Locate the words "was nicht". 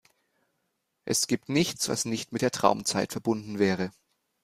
1.87-2.31